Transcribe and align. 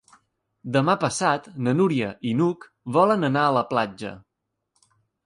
Demà 0.77 0.93
passat 1.01 1.49
na 1.67 1.73
Núria 1.81 2.07
i 2.29 2.31
n'Hug 2.39 2.65
volen 2.97 3.29
anar 3.29 3.45
a 3.51 3.53
la 3.59 3.63
platja. 3.75 4.15